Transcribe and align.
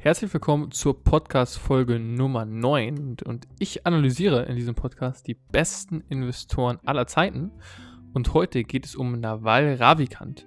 Herzlich 0.00 0.32
willkommen 0.32 0.70
zur 0.70 1.02
Podcast-Folge 1.02 1.98
Nummer 1.98 2.44
9 2.44 3.16
und 3.24 3.48
ich 3.58 3.84
analysiere 3.84 4.44
in 4.44 4.54
diesem 4.54 4.76
Podcast 4.76 5.26
die 5.26 5.34
besten 5.34 6.04
Investoren 6.08 6.78
aller 6.84 7.08
Zeiten 7.08 7.50
und 8.12 8.32
heute 8.32 8.62
geht 8.62 8.86
es 8.86 8.94
um 8.94 9.18
Naval 9.18 9.74
Ravikant. 9.74 10.46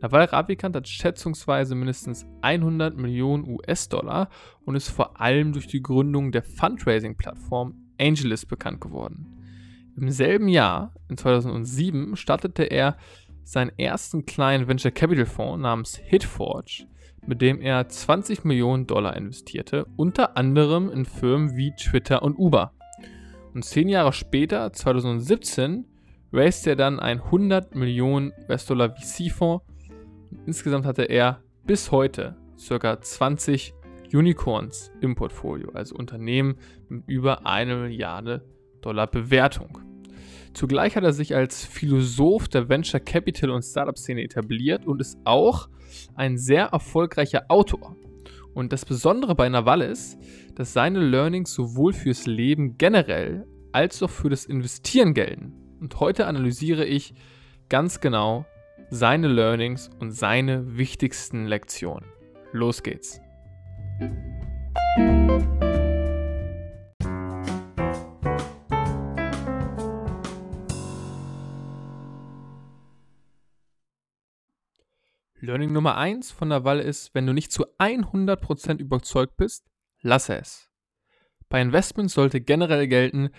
Naval 0.00 0.24
Ravikant 0.24 0.74
hat 0.74 0.88
schätzungsweise 0.88 1.76
mindestens 1.76 2.26
100 2.42 2.96
Millionen 2.96 3.48
US-Dollar 3.48 4.30
und 4.64 4.74
ist 4.74 4.88
vor 4.88 5.20
allem 5.20 5.52
durch 5.52 5.68
die 5.68 5.80
Gründung 5.80 6.32
der 6.32 6.42
Fundraising-Plattform 6.42 7.76
Angelist 8.00 8.48
bekannt 8.48 8.80
geworden. 8.80 9.28
Im 9.96 10.10
selben 10.10 10.48
Jahr, 10.48 10.92
in 11.08 11.16
2007, 11.16 12.16
startete 12.16 12.64
er 12.64 12.96
seinen 13.44 13.70
ersten 13.78 14.26
kleinen 14.26 14.66
Venture 14.66 14.90
Capital 14.90 15.24
Fonds 15.24 15.62
namens 15.62 15.96
Hitforge, 15.96 16.88
mit 17.26 17.42
dem 17.42 17.60
er 17.60 17.88
20 17.88 18.44
Millionen 18.44 18.86
Dollar 18.86 19.16
investierte, 19.16 19.86
unter 19.96 20.36
anderem 20.36 20.90
in 20.90 21.04
Firmen 21.04 21.56
wie 21.56 21.72
Twitter 21.72 22.22
und 22.22 22.38
Uber. 22.38 22.72
Und 23.54 23.64
zehn 23.64 23.88
Jahre 23.88 24.12
später, 24.12 24.72
2017, 24.72 25.84
raiste 26.32 26.70
er 26.70 26.76
dann 26.76 27.00
ein 27.00 27.20
100 27.20 27.74
Millionen 27.74 28.32
US-Dollar 28.48 28.94
VC-Fonds. 28.96 29.64
Insgesamt 30.46 30.84
hatte 30.84 31.04
er 31.04 31.42
bis 31.64 31.90
heute 31.90 32.36
ca. 32.68 33.00
20 33.00 33.74
Unicorns 34.12 34.90
im 35.00 35.14
Portfolio, 35.14 35.70
also 35.72 35.94
Unternehmen 35.94 36.56
mit 36.88 37.04
über 37.06 37.46
eine 37.46 37.76
Milliarde 37.76 38.44
Dollar 38.80 39.06
Bewertung. 39.06 39.87
Zugleich 40.58 40.96
hat 40.96 41.04
er 41.04 41.12
sich 41.12 41.36
als 41.36 41.64
Philosoph 41.64 42.48
der 42.48 42.68
Venture 42.68 42.98
Capital 42.98 43.50
und 43.50 43.62
Startup-Szene 43.62 44.24
etabliert 44.24 44.88
und 44.88 45.00
ist 45.00 45.16
auch 45.22 45.68
ein 46.16 46.36
sehr 46.36 46.64
erfolgreicher 46.72 47.44
Autor. 47.46 47.94
Und 48.54 48.72
das 48.72 48.84
Besondere 48.84 49.36
bei 49.36 49.48
Naval 49.48 49.82
ist, 49.82 50.18
dass 50.56 50.72
seine 50.72 50.98
Learnings 50.98 51.54
sowohl 51.54 51.92
fürs 51.92 52.26
Leben 52.26 52.76
generell 52.76 53.46
als 53.70 54.02
auch 54.02 54.10
für 54.10 54.30
das 54.30 54.46
Investieren 54.46 55.14
gelten. 55.14 55.52
Und 55.80 56.00
heute 56.00 56.26
analysiere 56.26 56.84
ich 56.84 57.14
ganz 57.68 58.00
genau 58.00 58.44
seine 58.90 59.28
Learnings 59.28 59.90
und 60.00 60.10
seine 60.10 60.76
wichtigsten 60.76 61.46
Lektionen. 61.46 62.08
Los 62.50 62.82
geht's. 62.82 63.20
Learning 75.40 75.72
Nummer 75.72 75.96
1 75.96 76.32
von 76.32 76.50
der 76.50 76.64
Wahl 76.64 76.80
ist, 76.80 77.14
wenn 77.14 77.26
du 77.26 77.32
nicht 77.32 77.52
zu 77.52 77.66
100% 77.78 78.78
überzeugt 78.78 79.36
bist, 79.36 79.64
lasse 80.00 80.36
es. 80.36 80.68
Bei 81.48 81.60
Investments 81.60 82.14
sollte 82.14 82.40
generell 82.40 82.88
gelten, 82.88 83.30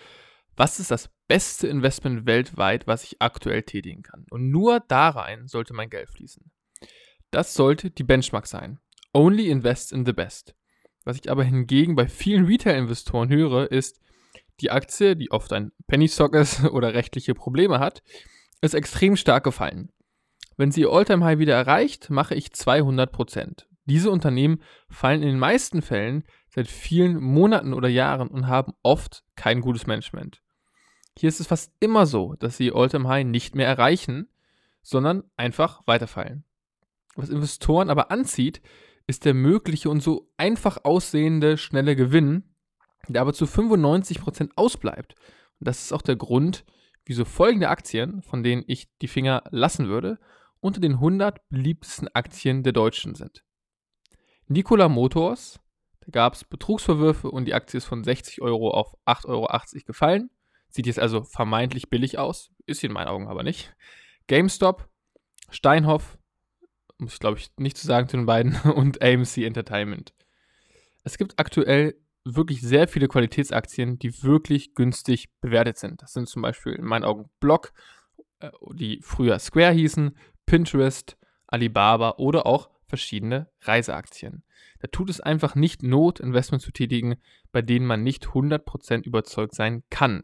was 0.56 0.80
ist 0.80 0.92
das 0.92 1.10
beste 1.28 1.68
Investment 1.68 2.26
weltweit, 2.26 2.88
was 2.88 3.04
ich 3.04 3.22
aktuell 3.22 3.64
tätigen 3.64 4.02
kann. 4.02 4.26
Und 4.30 4.50
nur 4.50 4.80
da 4.80 5.10
rein 5.10 5.48
sollte 5.48 5.74
mein 5.74 5.90
Geld 5.90 6.10
fließen. 6.10 6.52
Das 7.32 7.54
sollte 7.54 7.92
die 7.92 8.04
Benchmark 8.04 8.48
sein. 8.48 8.80
Only 9.14 9.50
invest 9.50 9.92
in 9.92 10.06
the 10.06 10.14
best. 10.14 10.56
Was 11.04 11.18
ich 11.18 11.30
aber 11.30 11.44
hingegen 11.44 11.96
bei 11.96 12.08
vielen 12.08 12.46
Retail-Investoren 12.46 13.30
höre, 13.30 13.72
ist, 13.72 14.00
die 14.62 14.72
Aktie, 14.72 15.16
die 15.16 15.32
oft 15.32 15.52
ein 15.54 15.72
Penny 15.88 16.08
Stock 16.08 16.34
ist 16.34 16.64
oder 16.72 16.94
rechtliche 16.94 17.34
Probleme 17.34 17.80
hat, 17.80 18.04
ist 18.62 18.74
extrem 18.74 19.16
stark 19.16 19.44
gefallen. 19.44 19.92
Wenn 20.60 20.74
sie 20.74 20.82
ihr 20.82 20.92
Alltime 20.92 21.24
High 21.24 21.40
wieder 21.40 21.56
erreicht, 21.56 22.10
mache 22.10 22.36
ich 22.36 22.48
200%. 22.48 23.66
Diese 23.86 24.12
Unternehmen 24.12 24.62
fallen 24.90 25.22
in 25.22 25.30
den 25.30 25.40
meisten 25.40 25.82
Fällen 25.82 26.26
seit 26.50 26.68
vielen 26.68 27.24
Monaten 27.24 27.74
oder 27.74 27.88
Jahren 27.88 28.28
und 28.28 28.48
haben 28.48 28.74
oft 28.84 29.24
kein 29.38 29.62
gutes 29.62 29.88
Management. 29.88 30.42
Hier 31.18 31.30
ist 31.30 31.40
es 31.40 31.48
fast 31.48 31.72
immer 31.80 32.06
so, 32.06 32.36
dass 32.40 32.58
sie 32.58 32.66
ihr 32.66 32.76
Alltime 32.76 33.08
High 33.08 33.26
nicht 33.26 33.56
mehr 33.56 33.68
erreichen, 33.68 34.28
sondern 34.82 35.24
einfach 35.38 35.82
weiterfallen. 35.86 36.44
Was 37.16 37.30
Investoren 37.30 37.90
aber 37.90 38.12
anzieht, 38.12 38.62
ist 39.08 39.24
der 39.24 39.36
mögliche 39.36 39.90
und 39.90 40.04
so 40.04 40.30
einfach 40.36 40.84
aussehende 40.84 41.58
schnelle 41.58 41.96
Gewinn, 41.96 42.44
der 43.08 43.22
aber 43.22 43.32
zu 43.32 43.46
95% 43.46 44.50
ausbleibt. 44.58 45.16
Und 45.62 45.70
das 45.70 45.84
ist 45.84 45.94
auch 45.94 46.02
der 46.02 46.18
Grund, 46.18 46.66
wieso 47.06 47.24
folgende 47.24 47.70
Aktien, 47.70 48.22
von 48.24 48.44
denen 48.44 48.66
ich 48.68 48.90
die 48.98 49.08
Finger 49.08 49.44
lassen 49.52 49.88
würde, 49.88 50.20
unter 50.62 50.82
den 50.82 50.94
100 50.94 51.50
beliebtesten 51.50 52.08
Aktien 52.14 52.64
der 52.64 52.74
Deutschen 52.74 53.16
sind. 53.16 53.44
Nikola 54.48 54.90
Motors, 54.90 55.60
da 56.02 56.12
gab 56.12 56.34
es 56.34 56.44
Betrugsvorwürfe 56.44 57.30
und 57.30 57.46
die 57.46 57.54
Aktie 57.54 57.78
ist 57.78 57.86
von 57.86 58.04
60 58.04 58.42
Euro 58.42 58.72
auf 58.72 58.98
8,80 59.06 59.26
Euro 59.28 59.48
gefallen. 59.86 60.30
Sieht 60.70 60.88
jetzt 60.88 61.00
also 61.00 61.24
vermeintlich 61.24 61.90
billig 61.90 62.18
aus, 62.18 62.52
ist 62.66 62.82
sie 62.82 62.88
in 62.88 62.94
meinen 62.94 63.08
Augen 63.08 63.28
aber 63.28 63.44
nicht. 63.44 63.76
GameStop, 64.28 64.90
Steinhoff, 65.50 66.18
muss 66.98 67.14
ich 67.14 67.20
glaube 67.20 67.38
ich 67.38 67.52
nicht 67.58 67.78
zu 67.78 67.88
sagen 67.88 68.08
zu 68.08 68.18
den 68.18 68.26
beiden, 68.26 68.56
und 68.76 69.02
AMC 69.02 69.38
Entertainment. 69.38 70.14
Es 71.04 71.18
gibt 71.18 71.40
aktuell 71.40 71.96
wirklich 72.26 72.62
sehr 72.62 72.88
viele 72.88 73.08
Qualitätsaktien, 73.08 73.98
die 73.98 74.24
wirklich 74.24 74.76
günstig 74.76 75.30
bewertet 75.42 75.78
sind. 75.78 76.02
Das 76.02 76.14
sind 76.14 76.28
zum 76.28 76.42
Beispiel 76.42 76.74
in 76.74 76.86
meinen 76.86 77.04
Augen 77.04 77.30
Block, 77.40 77.72
äh, 78.40 78.52
die 78.74 79.00
früher 79.02 79.40
Square 79.40 79.72
hießen, 79.72 80.18
Pinterest, 80.50 81.16
Alibaba 81.46 82.16
oder 82.18 82.48
auch 82.48 82.72
verschiedene 82.88 83.52
Reiseaktien. 83.62 84.44
Da 84.80 84.88
tut 84.88 85.12
es 85.12 85.22
einfach 85.22 85.54
nicht 85.54 85.84
Not, 85.84 86.20
Investments 86.20 86.66
zu 86.66 86.72
tätigen, 86.72 87.18
bei 87.52 87.62
denen 87.62 87.86
man 87.86 88.02
nicht 88.02 88.26
100% 88.30 89.04
überzeugt 89.04 89.54
sein 89.54 89.84
kann. 89.92 90.24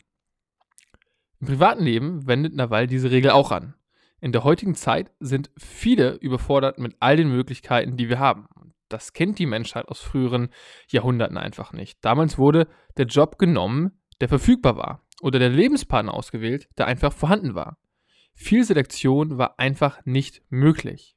Im 1.39 1.47
privaten 1.47 1.83
Leben 1.83 2.25
wendet 2.25 2.55
Nawal 2.55 2.87
diese 2.87 3.11
Regel 3.11 3.31
auch 3.31 3.51
an. 3.51 3.75
In 4.19 4.31
der 4.31 4.43
heutigen 4.43 4.73
Zeit 4.73 5.11
sind 5.19 5.51
viele 5.59 6.13
überfordert 6.13 6.79
mit 6.79 6.95
all 6.99 7.17
den 7.17 7.29
Möglichkeiten, 7.29 7.95
die 7.95 8.09
wir 8.09 8.17
haben. 8.17 8.47
Das 8.89 9.13
kennt 9.13 9.37
die 9.37 9.45
Menschheit 9.45 9.87
aus 9.87 10.01
früheren 10.01 10.49
Jahrhunderten 10.89 11.37
einfach 11.37 11.71
nicht. 11.71 12.03
Damals 12.03 12.39
wurde 12.39 12.67
der 12.97 13.05
Job 13.05 13.37
genommen, 13.37 14.01
der 14.21 14.29
verfügbar 14.29 14.75
war, 14.75 15.05
oder 15.21 15.37
der 15.37 15.49
Lebenspartner 15.49 16.15
ausgewählt, 16.15 16.67
der 16.79 16.87
einfach 16.87 17.13
vorhanden 17.13 17.53
war. 17.53 17.77
Viel 18.35 18.63
Selektion 18.63 19.37
war 19.37 19.59
einfach 19.59 20.05
nicht 20.05 20.43
möglich. 20.49 21.15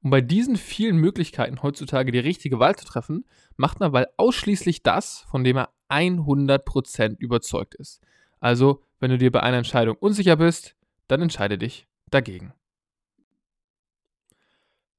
Um 0.00 0.10
bei 0.10 0.20
diesen 0.20 0.56
vielen 0.56 0.96
Möglichkeiten 0.96 1.62
heutzutage 1.62 2.12
die 2.12 2.20
richtige 2.20 2.60
Wahl 2.60 2.76
zu 2.76 2.86
treffen, 2.86 3.26
macht 3.56 3.80
Nawal 3.80 4.06
ausschließlich 4.16 4.82
das, 4.84 5.26
von 5.28 5.42
dem 5.42 5.56
er 5.56 5.70
100% 5.88 7.18
überzeugt 7.18 7.74
ist. 7.74 8.00
Also, 8.40 8.84
wenn 9.00 9.10
du 9.10 9.18
dir 9.18 9.32
bei 9.32 9.42
einer 9.42 9.58
Entscheidung 9.58 9.96
unsicher 9.96 10.36
bist, 10.36 10.76
dann 11.08 11.20
entscheide 11.20 11.58
dich 11.58 11.88
dagegen. 12.10 12.54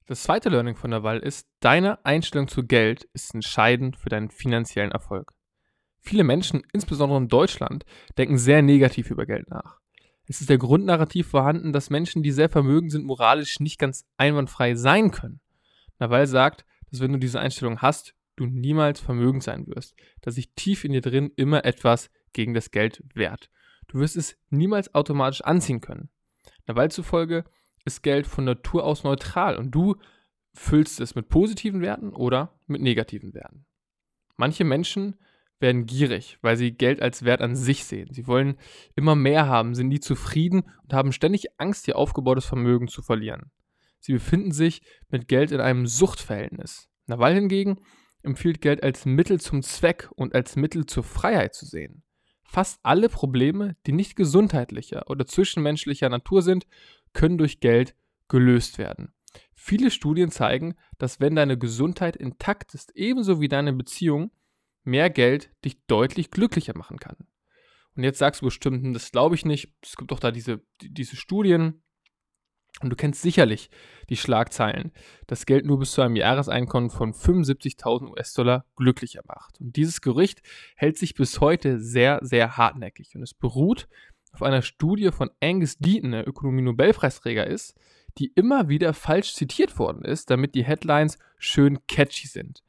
Das 0.05 0.23
zweite 0.23 0.49
Learning 0.49 0.75
von 0.75 0.89
Nawal 0.89 1.19
ist, 1.19 1.47
deine 1.59 2.03
Einstellung 2.03 2.47
zu 2.47 2.65
Geld 2.65 3.07
ist 3.13 3.33
entscheidend 3.33 3.95
für 3.95 4.09
deinen 4.09 4.31
finanziellen 4.31 4.91
Erfolg. 4.91 5.33
Viele 6.01 6.23
Menschen, 6.23 6.63
insbesondere 6.73 7.19
in 7.19 7.27
Deutschland, 7.27 7.85
denken 8.17 8.37
sehr 8.37 8.61
negativ 8.61 9.11
über 9.11 9.25
Geld 9.25 9.49
nach. 9.49 9.79
Es 10.29 10.41
ist 10.41 10.49
der 10.51 10.59
Grundnarrativ 10.59 11.27
vorhanden, 11.27 11.73
dass 11.73 11.89
Menschen, 11.89 12.21
die 12.21 12.31
sehr 12.31 12.49
vermögend 12.49 12.91
sind, 12.91 13.03
moralisch 13.03 13.59
nicht 13.59 13.79
ganz 13.79 14.05
einwandfrei 14.15 14.75
sein 14.75 15.09
können. 15.09 15.39
Nawal 15.97 16.27
sagt, 16.27 16.65
dass 16.91 16.99
wenn 16.99 17.11
du 17.11 17.17
diese 17.17 17.39
Einstellung 17.39 17.81
hast, 17.81 18.13
du 18.35 18.45
niemals 18.45 18.99
vermögend 18.99 19.41
sein 19.41 19.65
wirst, 19.65 19.95
dass 20.21 20.35
sich 20.35 20.53
tief 20.53 20.83
in 20.85 20.91
dir 20.91 21.01
drin 21.01 21.31
immer 21.35 21.65
etwas 21.65 22.11
gegen 22.31 22.53
das 22.53 22.69
Geld 22.69 23.03
wehrt. 23.15 23.49
Du 23.87 23.97
wirst 23.97 24.15
es 24.15 24.37
niemals 24.51 24.93
automatisch 24.93 25.41
anziehen 25.41 25.81
können. 25.81 26.09
Nawal 26.67 26.91
zufolge 26.91 27.43
ist 27.83 28.03
Geld 28.03 28.27
von 28.27 28.43
Natur 28.43 28.83
aus 28.83 29.03
neutral 29.03 29.57
und 29.57 29.71
du 29.71 29.95
füllst 30.53 31.01
es 31.01 31.15
mit 31.15 31.29
positiven 31.29 31.81
Werten 31.81 32.13
oder 32.13 32.53
mit 32.67 32.83
negativen 32.83 33.33
Werten. 33.33 33.65
Manche 34.37 34.63
Menschen 34.63 35.15
werden 35.59 35.85
gierig, 35.85 36.37
weil 36.41 36.57
sie 36.57 36.71
Geld 36.71 37.01
als 37.01 37.23
Wert 37.23 37.41
an 37.41 37.55
sich 37.55 37.85
sehen. 37.85 38.09
Sie 38.11 38.27
wollen 38.27 38.57
immer 38.95 39.15
mehr 39.15 39.47
haben, 39.47 39.75
sind 39.75 39.89
nie 39.89 39.99
zufrieden 39.99 40.63
und 40.83 40.93
haben 40.93 41.11
ständig 41.11 41.59
Angst, 41.59 41.87
ihr 41.87 41.97
aufgebautes 41.97 42.45
Vermögen 42.45 42.87
zu 42.87 43.01
verlieren. 43.01 43.51
Sie 43.99 44.13
befinden 44.13 44.51
sich 44.51 44.81
mit 45.09 45.27
Geld 45.27 45.51
in 45.51 45.59
einem 45.59 45.85
Suchtverhältnis. 45.85 46.89
Nawal 47.07 47.33
hingegen 47.33 47.81
empfiehlt 48.23 48.61
Geld 48.61 48.83
als 48.83 49.05
Mittel 49.05 49.39
zum 49.39 49.61
Zweck 49.61 50.09
und 50.15 50.33
als 50.33 50.55
Mittel 50.55 50.85
zur 50.85 51.03
Freiheit 51.03 51.53
zu 51.53 51.65
sehen. 51.65 52.03
Fast 52.43 52.79
alle 52.83 53.09
Probleme, 53.09 53.75
die 53.85 53.91
nicht 53.91 54.15
gesundheitlicher 54.15 55.09
oder 55.09 55.25
zwischenmenschlicher 55.27 56.09
Natur 56.09 56.41
sind, 56.41 56.65
können 57.13 57.37
durch 57.37 57.59
Geld 57.59 57.95
gelöst 58.27 58.77
werden. 58.77 59.13
Viele 59.53 59.91
Studien 59.91 60.31
zeigen, 60.31 60.75
dass 60.97 61.19
wenn 61.19 61.35
deine 61.35 61.57
Gesundheit 61.57 62.15
intakt 62.15 62.73
ist, 62.73 62.91
ebenso 62.95 63.39
wie 63.39 63.49
deine 63.49 63.73
Beziehung, 63.73 64.31
mehr 64.83 65.09
Geld 65.09 65.51
dich 65.63 65.85
deutlich 65.87 66.31
glücklicher 66.31 66.77
machen 66.77 66.97
kann. 66.97 67.17
Und 67.95 68.03
jetzt 68.03 68.19
sagst 68.19 68.41
du 68.41 68.45
bestimmt, 68.45 68.83
hm, 68.83 68.93
das 68.93 69.11
glaube 69.11 69.35
ich 69.35 69.45
nicht. 69.45 69.73
Es 69.83 69.97
gibt 69.97 70.11
doch 70.11 70.19
da 70.19 70.31
diese, 70.31 70.61
diese 70.81 71.15
Studien. 71.15 71.83
Und 72.81 72.91
du 72.91 72.95
kennst 72.95 73.21
sicherlich 73.21 73.69
die 74.09 74.15
Schlagzeilen, 74.15 74.93
das 75.27 75.45
Geld 75.45 75.65
nur 75.65 75.79
bis 75.79 75.91
zu 75.91 76.01
einem 76.01 76.15
Jahreseinkommen 76.15 76.91
von 76.91 77.13
75.000 77.13 78.11
US-Dollar 78.11 78.65
glücklicher 78.77 79.21
macht. 79.27 79.59
Und 79.59 79.75
dieses 79.75 79.99
Gerücht 79.99 80.41
hält 80.75 80.97
sich 80.97 81.13
bis 81.13 81.41
heute 81.41 81.81
sehr, 81.81 82.19
sehr 82.21 82.55
hartnäckig. 82.55 83.15
Und 83.15 83.23
es 83.23 83.33
beruht 83.33 83.89
auf 84.31 84.43
einer 84.43 84.61
Studie 84.61 85.11
von 85.11 85.29
Angus 85.41 85.77
Deaton, 85.77 86.11
der 86.11 86.27
Ökonomie-Nobelpreisträger 86.27 87.45
ist, 87.47 87.75
die 88.17 88.31
immer 88.35 88.69
wieder 88.69 88.93
falsch 88.93 89.33
zitiert 89.33 89.77
worden 89.77 90.03
ist, 90.03 90.29
damit 90.29 90.55
die 90.55 90.63
Headlines 90.63 91.17
schön 91.37 91.85
catchy 91.87 92.27
sind. 92.27 92.63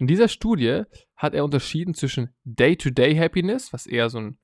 In 0.00 0.06
dieser 0.06 0.28
Studie 0.28 0.84
hat 1.14 1.34
er 1.34 1.44
unterschieden 1.44 1.92
zwischen 1.92 2.34
Day-to-Day-Happiness, 2.44 3.74
was 3.74 3.86
eher 3.86 4.08
so 4.08 4.18
ein 4.18 4.38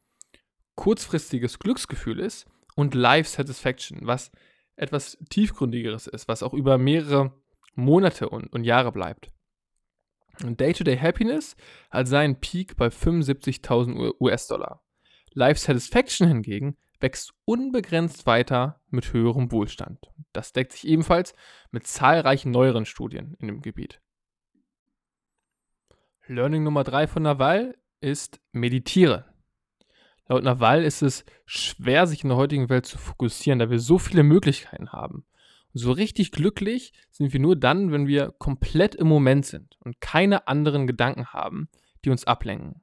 kurzfristiges 0.75 1.59
Glücksgefühl 1.59 2.21
ist, 2.21 2.47
und 2.75 2.95
Life 2.95 3.31
Satisfaction, 3.31 4.01
was 4.03 4.31
etwas 4.77 5.17
tiefgründigeres 5.31 6.09
ist, 6.09 6.29
was 6.29 6.43
auch 6.43 6.53
über 6.53 6.77
mehrere 6.77 7.33
Monate 7.75 8.29
und, 8.29 8.53
und 8.53 8.65
Jahre 8.65 8.93
bleibt. 8.93 9.33
Day-to-Day 10.41 10.99
Happiness 10.99 11.57
hat 11.91 12.07
seinen 12.07 12.39
Peak 12.39 12.77
bei 12.77 12.89
75.000 12.89 14.21
US-Dollar. 14.21 14.85
Life 15.31 15.59
Satisfaction 15.59 16.29
hingegen 16.29 16.77
wächst 17.01 17.33
unbegrenzt 17.47 18.27
weiter 18.27 18.83
mit 18.91 19.15
höherem 19.15 19.51
Wohlstand. 19.51 20.01
Das 20.35 20.53
deckt 20.53 20.73
sich 20.73 20.87
ebenfalls 20.87 21.35
mit 21.71 21.87
zahlreichen 21.87 22.51
neueren 22.51 22.85
Studien 22.85 23.37
in 23.39 23.47
dem 23.47 23.63
Gebiet. 23.63 24.03
Learning 26.29 26.65
Nummer 26.65 26.83
3 26.83 27.07
von 27.07 27.23
Naval 27.23 27.77
ist 28.01 28.41
meditiere. 28.51 29.27
Laut 30.29 30.43
Naval 30.43 30.83
ist 30.83 31.01
es 31.03 31.25
schwer, 31.45 32.09
sich 32.09 32.25
in 32.25 32.31
der 32.31 32.37
heutigen 32.37 32.69
Welt 32.69 32.85
zu 32.85 32.99
fokussieren, 32.99 33.61
da 33.61 33.71
wir 33.71 33.79
so 33.79 33.99
viele 33.99 34.25
Möglichkeiten 34.25 34.91
haben. 34.91 35.25
So 35.73 35.93
richtig 35.93 36.33
glücklich 36.33 36.93
sind 37.13 37.33
wir 37.33 37.39
nur 37.39 37.55
dann, 37.55 37.93
wenn 37.93 38.09
wir 38.09 38.35
komplett 38.39 38.97
im 38.97 39.07
Moment 39.07 39.47
sind 39.47 39.77
und 39.85 40.01
keine 40.01 40.49
anderen 40.49 40.89
Gedanken 40.89 41.27
haben, 41.27 41.69
die 42.05 42.11
uns 42.11 42.27
ablenken. 42.27 42.83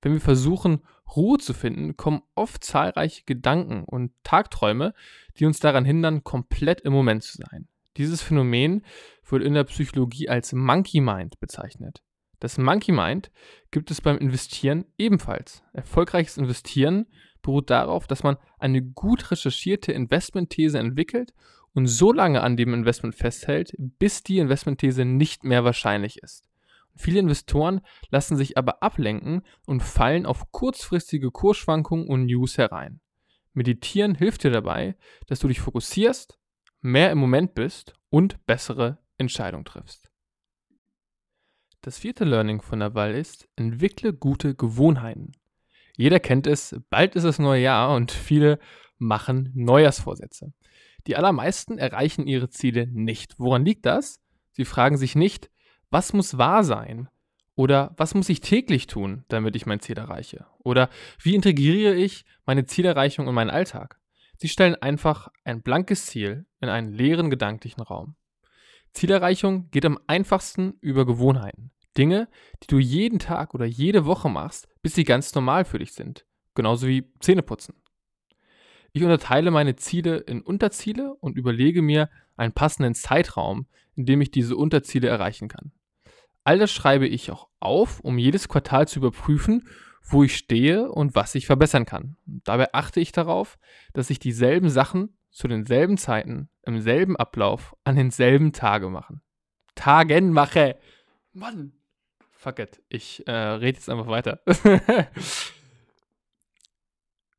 Wenn 0.00 0.12
wir 0.12 0.20
versuchen, 0.22 0.80
Ruhe 1.14 1.36
zu 1.36 1.52
finden, 1.52 1.98
kommen 1.98 2.22
oft 2.34 2.64
zahlreiche 2.64 3.24
Gedanken 3.26 3.84
und 3.84 4.12
Tagträume, 4.22 4.94
die 5.38 5.44
uns 5.44 5.60
daran 5.60 5.84
hindern, 5.84 6.24
komplett 6.24 6.80
im 6.80 6.94
Moment 6.94 7.22
zu 7.22 7.36
sein. 7.36 7.68
Dieses 7.98 8.22
Phänomen 8.22 8.82
wird 9.28 9.42
in 9.42 9.52
der 9.52 9.64
Psychologie 9.64 10.30
als 10.30 10.54
Monkey 10.54 11.00
Mind 11.00 11.38
bezeichnet. 11.38 12.02
Das 12.40 12.56
Monkey 12.58 12.92
Mind 12.92 13.30
gibt 13.70 13.90
es 13.90 14.00
beim 14.00 14.18
Investieren 14.18 14.84
ebenfalls. 14.96 15.64
Erfolgreiches 15.72 16.38
Investieren 16.38 17.06
beruht 17.42 17.70
darauf, 17.70 18.06
dass 18.06 18.22
man 18.22 18.36
eine 18.58 18.82
gut 18.82 19.30
recherchierte 19.30 19.92
Investmentthese 19.92 20.78
entwickelt 20.78 21.34
und 21.74 21.86
so 21.86 22.12
lange 22.12 22.42
an 22.42 22.56
dem 22.56 22.74
Investment 22.74 23.14
festhält, 23.14 23.72
bis 23.78 24.22
die 24.22 24.38
Investmentthese 24.38 25.04
nicht 25.04 25.44
mehr 25.44 25.64
wahrscheinlich 25.64 26.22
ist. 26.22 26.48
Viele 26.94 27.20
Investoren 27.20 27.80
lassen 28.10 28.36
sich 28.36 28.58
aber 28.58 28.82
ablenken 28.82 29.42
und 29.66 29.82
fallen 29.82 30.26
auf 30.26 30.50
kurzfristige 30.50 31.30
Kursschwankungen 31.30 32.08
und 32.08 32.26
News 32.26 32.58
herein. 32.58 33.00
Meditieren 33.52 34.14
hilft 34.14 34.44
dir 34.44 34.50
dabei, 34.50 34.96
dass 35.26 35.38
du 35.38 35.48
dich 35.48 35.60
fokussierst, 35.60 36.38
mehr 36.80 37.10
im 37.10 37.18
Moment 37.18 37.54
bist 37.54 37.94
und 38.10 38.44
bessere 38.46 38.98
Entscheidungen 39.16 39.64
triffst. 39.64 40.10
Das 41.88 41.96
vierte 41.96 42.26
Learning 42.26 42.60
von 42.60 42.80
der 42.80 42.94
Wahl 42.94 43.14
ist, 43.14 43.48
entwickle 43.56 44.12
gute 44.12 44.54
Gewohnheiten. 44.54 45.32
Jeder 45.96 46.20
kennt 46.20 46.46
es, 46.46 46.78
bald 46.90 47.16
ist 47.16 47.22
das 47.22 47.38
neue 47.38 47.62
Jahr 47.62 47.96
und 47.96 48.12
viele 48.12 48.58
machen 48.98 49.50
Neujahrsvorsätze. 49.54 50.52
Die 51.06 51.16
allermeisten 51.16 51.78
erreichen 51.78 52.26
ihre 52.26 52.50
Ziele 52.50 52.86
nicht. 52.88 53.38
Woran 53.38 53.64
liegt 53.64 53.86
das? 53.86 54.20
Sie 54.52 54.66
fragen 54.66 54.98
sich 54.98 55.14
nicht, 55.14 55.50
was 55.88 56.12
muss 56.12 56.36
wahr 56.36 56.62
sein? 56.62 57.08
Oder 57.54 57.94
was 57.96 58.14
muss 58.14 58.28
ich 58.28 58.40
täglich 58.40 58.86
tun, 58.86 59.24
damit 59.28 59.56
ich 59.56 59.64
mein 59.64 59.80
Ziel 59.80 59.96
erreiche? 59.96 60.44
Oder 60.58 60.90
wie 61.22 61.34
integriere 61.34 61.94
ich 61.94 62.26
meine 62.44 62.66
Zielerreichung 62.66 63.28
in 63.28 63.34
meinen 63.34 63.48
Alltag? 63.48 63.98
Sie 64.36 64.48
stellen 64.48 64.74
einfach 64.74 65.28
ein 65.42 65.62
blankes 65.62 66.04
Ziel 66.04 66.44
in 66.60 66.68
einen 66.68 66.92
leeren 66.92 67.30
gedanklichen 67.30 67.80
Raum. 67.82 68.14
Zielerreichung 68.92 69.70
geht 69.70 69.86
am 69.86 69.98
einfachsten 70.06 70.74
über 70.82 71.06
Gewohnheiten. 71.06 71.70
Dinge, 71.98 72.28
die 72.62 72.68
du 72.68 72.78
jeden 72.78 73.18
Tag 73.18 73.54
oder 73.54 73.66
jede 73.66 74.06
Woche 74.06 74.30
machst, 74.30 74.68
bis 74.82 74.94
sie 74.94 75.04
ganz 75.04 75.34
normal 75.34 75.64
für 75.64 75.78
dich 75.78 75.92
sind. 75.92 76.24
Genauso 76.54 76.86
wie 76.86 77.12
Zähneputzen. 77.20 77.74
Ich 78.92 79.02
unterteile 79.02 79.50
meine 79.50 79.76
Ziele 79.76 80.18
in 80.18 80.40
Unterziele 80.40 81.14
und 81.20 81.36
überlege 81.36 81.82
mir 81.82 82.08
einen 82.36 82.52
passenden 82.52 82.94
Zeitraum, 82.94 83.66
in 83.94 84.06
dem 84.06 84.20
ich 84.20 84.30
diese 84.30 84.56
Unterziele 84.56 85.08
erreichen 85.08 85.48
kann. 85.48 85.72
All 86.44 86.58
das 86.58 86.72
schreibe 86.72 87.06
ich 87.06 87.30
auch 87.30 87.48
auf, 87.60 88.00
um 88.00 88.16
jedes 88.16 88.48
Quartal 88.48 88.88
zu 88.88 89.00
überprüfen, 89.00 89.68
wo 90.02 90.24
ich 90.24 90.36
stehe 90.36 90.90
und 90.90 91.14
was 91.14 91.34
ich 91.34 91.46
verbessern 91.46 91.84
kann. 91.84 92.16
dabei 92.24 92.72
achte 92.72 93.00
ich 93.00 93.12
darauf, 93.12 93.58
dass 93.92 94.08
ich 94.08 94.18
dieselben 94.18 94.70
Sachen 94.70 95.18
zu 95.30 95.48
denselben 95.48 95.98
Zeiten, 95.98 96.48
im 96.62 96.80
selben 96.80 97.16
Ablauf, 97.16 97.76
an 97.84 97.96
denselben 97.96 98.52
Tage 98.52 98.88
machen. 98.88 99.20
Tagen 99.74 100.32
mache. 100.32 100.78
Mann. 101.32 101.77
Fuck 102.38 102.60
it. 102.60 102.80
Ich 102.88 103.26
äh, 103.26 103.32
rede 103.32 103.76
jetzt 103.76 103.90
einfach 103.90 104.06
weiter. 104.06 104.40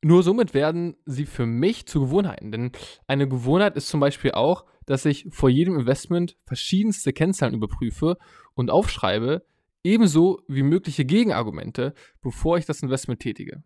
Nur 0.01 0.23
somit 0.23 0.53
werden 0.53 0.97
sie 1.05 1.25
für 1.25 1.45
mich 1.45 1.85
zu 1.87 2.01
Gewohnheiten. 2.01 2.51
Denn 2.51 2.73
eine 3.07 3.25
Gewohnheit 3.25 3.77
ist 3.77 3.87
zum 3.87 4.01
Beispiel 4.01 4.31
auch, 4.31 4.65
dass 4.85 5.05
ich 5.05 5.25
vor 5.29 5.49
jedem 5.49 5.79
Investment 5.79 6.35
verschiedenste 6.45 7.13
Kennzahlen 7.13 7.53
überprüfe 7.53 8.17
und 8.55 8.69
aufschreibe, 8.69 9.45
ebenso 9.85 10.41
wie 10.49 10.63
mögliche 10.63 11.05
Gegenargumente, 11.05 11.93
bevor 12.21 12.57
ich 12.57 12.65
das 12.65 12.83
Investment 12.83 13.21
tätige. 13.21 13.63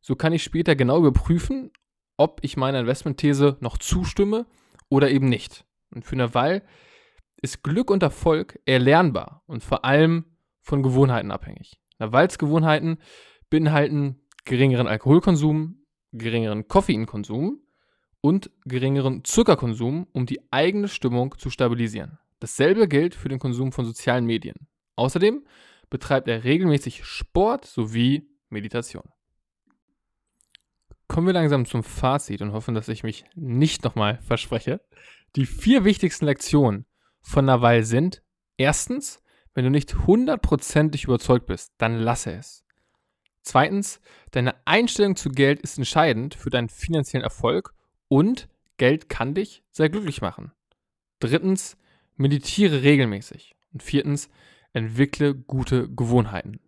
So 0.00 0.16
kann 0.16 0.32
ich 0.32 0.42
später 0.42 0.76
genau 0.76 0.98
überprüfen, 0.98 1.72
ob 2.16 2.40
ich 2.42 2.56
meiner 2.56 2.80
Investmentthese 2.80 3.58
noch 3.60 3.76
zustimme 3.76 4.46
oder 4.88 5.10
eben 5.10 5.28
nicht. 5.28 5.66
Und 5.94 6.06
für 6.06 6.16
Nawal 6.16 6.62
ist 7.42 7.62
Glück 7.62 7.90
und 7.90 8.02
Erfolg 8.02 8.58
erlernbar 8.64 9.42
und 9.46 9.62
vor 9.62 9.84
allem 9.84 10.24
von 10.70 10.84
Gewohnheiten 10.84 11.32
abhängig. 11.32 11.80
Nawals 11.98 12.38
Gewohnheiten 12.38 12.98
beinhalten 13.50 14.20
geringeren 14.44 14.86
Alkoholkonsum, 14.86 15.84
geringeren 16.12 16.68
Koffeinkonsum 16.68 17.60
und 18.20 18.52
geringeren 18.64 19.24
Zuckerkonsum, 19.24 20.06
um 20.12 20.26
die 20.26 20.40
eigene 20.52 20.86
Stimmung 20.86 21.34
zu 21.38 21.50
stabilisieren. 21.50 22.20
Dasselbe 22.38 22.86
gilt 22.86 23.16
für 23.16 23.28
den 23.28 23.40
Konsum 23.40 23.72
von 23.72 23.84
sozialen 23.84 24.26
Medien. 24.26 24.68
Außerdem 24.94 25.44
betreibt 25.90 26.28
er 26.28 26.44
regelmäßig 26.44 27.04
Sport 27.04 27.66
sowie 27.66 28.30
Meditation. 28.48 29.10
Kommen 31.08 31.26
wir 31.26 31.34
langsam 31.34 31.66
zum 31.66 31.82
Fazit 31.82 32.42
und 32.42 32.52
hoffen, 32.52 32.76
dass 32.76 32.88
ich 32.88 33.02
mich 33.02 33.24
nicht 33.34 33.82
nochmal 33.82 34.20
verspreche. 34.22 34.80
Die 35.34 35.46
vier 35.46 35.84
wichtigsten 35.84 36.26
Lektionen 36.26 36.86
von 37.22 37.44
Nawal 37.44 37.82
sind: 37.82 38.22
Erstens, 38.56 39.20
wenn 39.60 39.64
du 39.64 39.70
nicht 39.72 40.06
hundertprozentig 40.06 41.04
überzeugt 41.04 41.44
bist, 41.44 41.74
dann 41.76 41.98
lasse 41.98 42.32
es. 42.32 42.64
Zweitens, 43.42 44.00
deine 44.30 44.54
Einstellung 44.64 45.16
zu 45.16 45.28
Geld 45.28 45.60
ist 45.60 45.76
entscheidend 45.76 46.34
für 46.34 46.48
deinen 46.48 46.70
finanziellen 46.70 47.22
Erfolg 47.22 47.74
und 48.08 48.48
Geld 48.78 49.10
kann 49.10 49.34
dich 49.34 49.62
sehr 49.70 49.90
glücklich 49.90 50.22
machen. 50.22 50.52
Drittens, 51.18 51.76
meditiere 52.16 52.82
regelmäßig. 52.82 53.54
Und 53.74 53.82
viertens, 53.82 54.30
entwickle 54.72 55.34
gute 55.34 55.90
Gewohnheiten. 55.90 56.60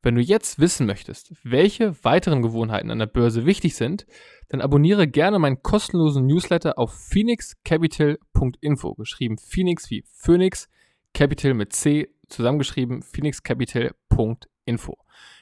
Wenn 0.00 0.14
du 0.14 0.22
jetzt 0.22 0.58
wissen 0.58 0.86
möchtest, 0.86 1.34
welche 1.42 2.02
weiteren 2.02 2.40
Gewohnheiten 2.40 2.90
an 2.90 2.98
der 2.98 3.08
Börse 3.08 3.44
wichtig 3.44 3.76
sind, 3.76 4.06
dann 4.48 4.62
abonniere 4.62 5.06
gerne 5.06 5.38
meinen 5.38 5.62
kostenlosen 5.62 6.26
Newsletter 6.26 6.78
auf 6.78 6.94
phoenixcapital.info, 6.94 8.94
geschrieben 8.94 9.36
Phoenix 9.36 9.90
wie 9.90 10.02
Phoenix, 10.10 10.70
Capital 11.16 11.54
mit 11.54 11.72
C, 11.72 12.10
zusammengeschrieben 12.28 13.02
phoenixcapital.info. 13.02 14.98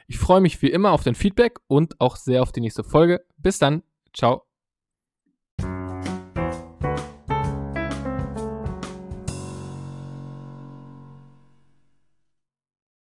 Ich 0.07 0.19
freue 0.19 0.40
mich 0.40 0.62
wie 0.62 0.71
immer 0.71 0.93
auf 0.93 1.02
dein 1.02 1.16
Feedback 1.16 1.59
und 1.66 2.00
auch 2.00 2.14
sehr 2.14 2.43
auf 2.43 2.52
die 2.52 2.61
nächste 2.61 2.85
Folge. 2.85 3.25
Bis 3.38 3.59
dann. 3.59 3.83
Ciao. 4.12 4.47